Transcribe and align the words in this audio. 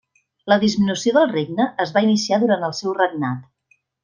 La 0.51 0.55
disminució 0.63 1.13
del 1.17 1.29
regne 1.35 1.67
es 1.85 1.93
va 1.99 2.03
iniciar 2.09 2.41
durant 2.45 2.67
el 2.71 2.75
seu 2.83 2.97
regnat. 3.03 3.49